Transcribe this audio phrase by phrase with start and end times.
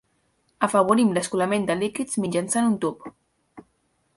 [0.67, 3.07] Afavorim l'escolament de líquids mitjançant un tub.